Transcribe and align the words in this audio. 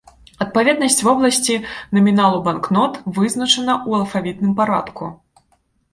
Адпаведнасць 0.43 1.01
вобласці 1.07 1.57
наміналу 1.99 2.37
банкнот 2.49 2.93
вызначана 3.19 3.73
ў 3.87 4.03
алфавітным 4.03 4.51
парадку. 4.63 5.03